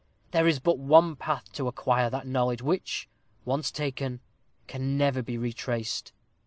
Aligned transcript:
There 0.31 0.47
is 0.47 0.57
but 0.57 0.79
one 0.79 1.15
path 1.15 1.51
to 1.51 1.67
acquire 1.67 2.09
that 2.09 2.25
knowledge, 2.25 2.63
which, 2.63 3.07
once 3.45 3.69
taken, 3.69 4.19
can 4.65 4.97
never 4.97 5.21
be 5.21 5.37
retraced. 5.37 6.11